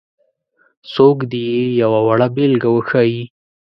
[0.93, 3.23] څوک دې یې یوه وړه بېلګه وښيي.